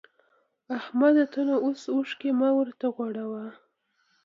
[0.77, 1.25] احمده!
[1.33, 3.45] ته نو اوس اوښکی مه ورته غوړوه.